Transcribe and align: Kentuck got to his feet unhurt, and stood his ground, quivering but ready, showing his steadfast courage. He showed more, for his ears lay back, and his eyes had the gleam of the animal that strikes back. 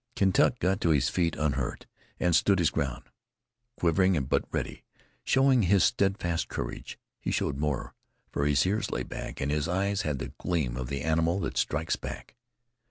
Kentuck 0.15 0.57
got 0.57 0.81
to 0.81 0.89
his 0.89 1.09
feet 1.09 1.35
unhurt, 1.35 1.85
and 2.19 2.35
stood 2.35 2.57
his 2.57 2.71
ground, 2.71 3.03
quivering 3.77 4.13
but 4.25 4.45
ready, 4.51 4.83
showing 5.23 5.61
his 5.61 5.83
steadfast 5.83 6.47
courage. 6.47 6.97
He 7.19 7.29
showed 7.29 7.57
more, 7.59 7.93
for 8.31 8.47
his 8.47 8.65
ears 8.65 8.89
lay 8.89 9.03
back, 9.03 9.39
and 9.39 9.51
his 9.51 9.67
eyes 9.67 10.01
had 10.01 10.17
the 10.17 10.33
gleam 10.39 10.75
of 10.75 10.87
the 10.87 11.03
animal 11.03 11.39
that 11.41 11.55
strikes 11.55 11.97
back. 11.97 12.33